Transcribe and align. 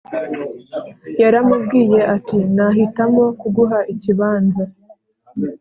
Yaramubwiye 1.21 1.99
ati 2.15 2.37
nahitamo 2.55 3.23
kuguha 3.39 3.79
ikibanza 3.93 4.63